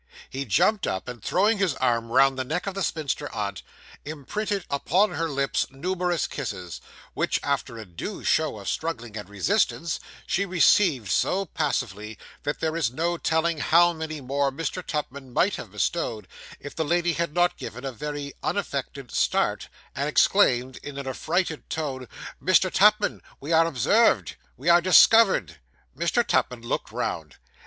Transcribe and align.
He 0.31 0.45
jumped 0.45 0.87
up, 0.87 1.07
and, 1.07 1.21
throwing 1.21 1.59
his 1.59 1.75
arm 1.75 2.09
round 2.11 2.35
the 2.35 2.43
neck 2.43 2.65
of 2.65 2.73
the 2.73 2.81
spinster 2.81 3.31
aunt, 3.35 3.61
imprinted 4.03 4.65
upon 4.67 5.11
her 5.11 5.29
lips 5.29 5.67
numerous 5.69 6.25
kisses, 6.25 6.81
which 7.13 7.39
after 7.43 7.77
a 7.77 7.85
due 7.85 8.23
show 8.23 8.57
of 8.57 8.67
struggling 8.67 9.15
and 9.15 9.29
resistance, 9.29 9.99
she 10.25 10.43
received 10.43 11.11
so 11.11 11.45
passively, 11.45 12.17
that 12.41 12.61
there 12.61 12.75
is 12.75 12.89
no 12.91 13.15
telling 13.15 13.59
how 13.59 13.93
many 13.93 14.21
more 14.21 14.51
Mr. 14.51 14.83
Tupman 14.83 15.31
might 15.31 15.57
have 15.57 15.71
bestowed, 15.71 16.27
if 16.59 16.75
the 16.75 16.83
lady 16.83 17.13
had 17.13 17.31
not 17.35 17.55
given 17.55 17.85
a 17.85 17.91
very 17.91 18.33
unaffected 18.41 19.11
start, 19.11 19.67
and 19.95 20.09
exclaimed 20.09 20.77
in 20.81 20.97
an 20.97 21.05
affrighted 21.07 21.69
tone 21.69 22.07
'Mr. 22.43 22.73
Tupman, 22.73 23.21
we 23.39 23.51
are 23.51 23.67
observed! 23.67 24.35
we 24.57 24.67
are 24.67 24.81
discovered!' 24.81 25.59
Mr. 25.95 26.25
Tupman 26.25 26.63
looked 26.63 26.91
round. 26.91 27.35